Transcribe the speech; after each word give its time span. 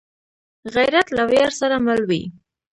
غیرت 0.75 1.07
له 1.17 1.23
ویاړ 1.29 1.51
سره 1.61 1.75
مل 1.85 1.99
وي 2.09 2.23